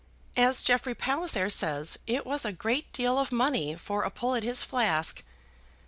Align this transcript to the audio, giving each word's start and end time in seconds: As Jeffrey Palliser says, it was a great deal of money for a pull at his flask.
As 0.35 0.63
Jeffrey 0.63 0.95
Palliser 0.95 1.47
says, 1.51 1.99
it 2.07 2.25
was 2.25 2.43
a 2.43 2.51
great 2.51 2.91
deal 2.91 3.19
of 3.19 3.31
money 3.31 3.75
for 3.75 4.01
a 4.01 4.09
pull 4.09 4.33
at 4.33 4.41
his 4.41 4.63
flask. 4.63 5.21